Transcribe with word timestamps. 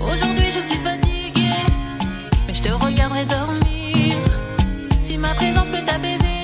Aujourd'hui 0.00 0.50
je 0.54 0.60
suis 0.60 0.78
fatiguée, 0.78 1.50
mais 2.46 2.54
je 2.54 2.62
te 2.62 2.70
regarderai 2.70 3.24
dormir. 3.26 4.14
Si 5.02 5.18
ma 5.18 5.34
présence 5.34 5.68
peut 5.68 5.84
t'apaiser. 5.84 6.43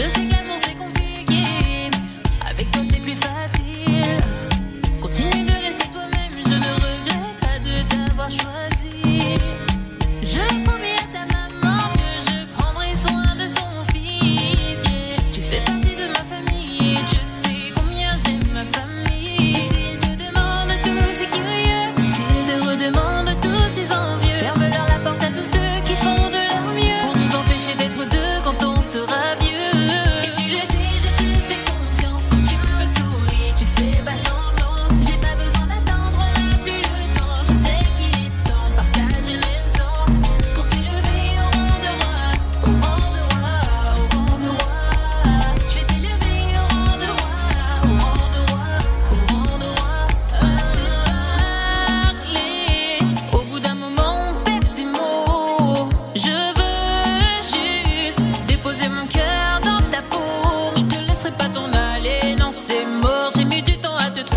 Just 0.00 0.39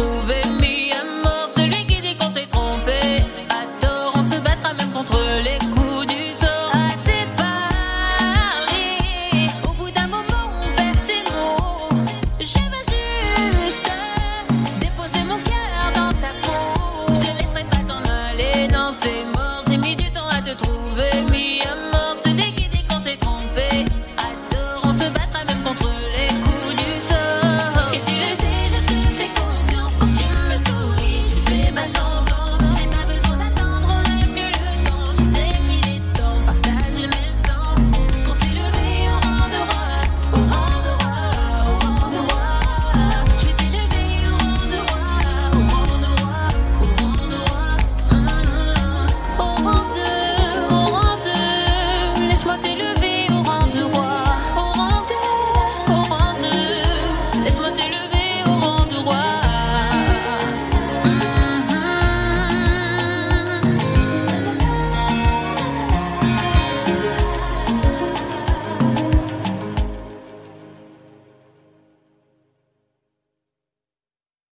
moving 0.04 0.43